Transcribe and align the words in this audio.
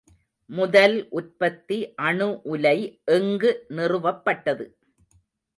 முதல் 0.49 0.95
உற்பத்தி 1.09 1.77
அணு 2.07 2.29
உலை 2.43 2.75
எங்கு 3.05 3.51
நிறுவப்பட்டது? 3.69 4.67